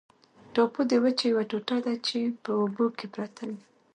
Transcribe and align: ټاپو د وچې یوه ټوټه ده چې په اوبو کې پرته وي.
ټاپو 0.53 0.81
د 0.89 0.91
وچې 1.03 1.25
یوه 1.31 1.43
ټوټه 1.49 1.77
ده 1.85 1.93
چې 2.07 2.19
په 2.43 2.51
اوبو 2.61 2.85
کې 2.97 3.07
پرته 3.15 3.41
وي. 3.49 3.59